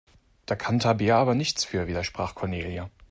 Da 0.47 0.55
kann 0.55 0.79
Tabea 0.79 1.19
aber 1.19 1.35
nichts 1.35 1.63
für, 1.63 1.85
widersprach 1.87 2.33
Cornelia. 2.33 2.89